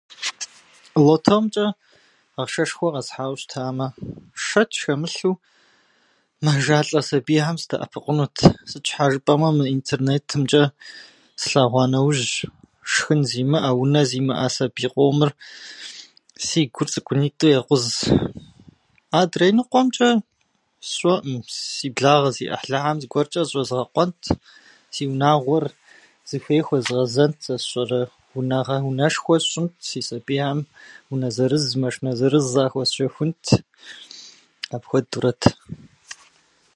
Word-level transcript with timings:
Лотомчӏэ 1.05 1.67
ахъшэшхуэ 2.41 2.89
къэсхьауэ 2.93 3.35
щытамэ, 3.41 3.87
шэч 4.45 4.71
хэмылъу, 4.83 5.35
мэжалӏэ 6.43 7.01
сабийхьэм 7.09 7.57
сыдэӏэпыкъунут. 7.61 8.35
Сыт 8.71 8.83
щхьа 8.89 9.05
жыпӏэмэ, 9.11 9.49
мы 9.57 9.63
интернетымчӏэ 9.75 10.63
слъэгъуа 11.43 11.85
нэужь 11.93 12.25
шхын 12.91 13.21
зимыӏэ, 13.31 13.69
унэ 13.81 14.01
зимыӏэ 14.11 14.47
сабий 14.57 14.89
къомыр, 14.93 15.31
си 16.47 16.59
гур 16.73 16.87
цӏыкӏунитӏэу 16.91 17.57
екъуз. 17.59 17.85
Адрей 19.19 19.51
ныкъуэмчӏэ 19.57 20.09
сщӏэӏым, 20.87 21.35
си 21.75 21.87
благъэ, 21.95 22.29
си 22.35 22.43
ӏыхьлыхьэм 22.49 22.97
зыгуэрчӏэ 23.01 23.41
зыщӏэзгъэкъуэнт, 23.43 24.21
си 24.95 25.03
унагъуэр 25.13 25.65
зыхуей 26.29 26.63
хуэзгъэзэнт, 26.65 27.37
сэ 27.45 27.55
сщӏэрэ. 27.65 28.03
унагъэ- 28.39 28.83
Унэшхуэ 28.89 29.37
сщӏынт, 29.43 29.73
сабийхьэм 30.09 30.59
унэ 31.11 31.29
зырыз, 31.35 31.65
маршынэ 31.81 32.11
зырыз 32.19 32.47
къахуэсщэхунт. 32.55 33.43
Апхуэдурэт. 34.75 35.41